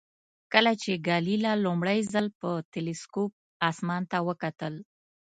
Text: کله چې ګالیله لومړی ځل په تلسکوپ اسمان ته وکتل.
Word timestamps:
کله 0.53 0.71
چې 0.81 0.91
ګالیله 1.07 1.51
لومړی 1.65 1.99
ځل 2.13 2.27
په 2.39 2.49
تلسکوپ 2.73 3.31
اسمان 3.69 4.03
ته 4.11 4.17
وکتل. 4.27 4.73